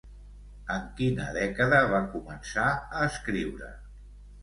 En 0.75 0.87
quina 1.01 1.27
dècada 1.37 1.83
va 1.93 2.01
començar 2.17 2.67
a 2.75 3.07
escriure? 3.13 3.73